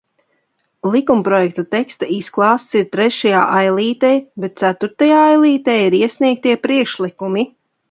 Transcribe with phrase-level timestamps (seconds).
[0.93, 4.11] Likumprojekta teksta izklāsts ir trešajā ailītē,
[4.47, 7.49] bet ceturtajā ailītē ir iesniegtie priekšlikumi.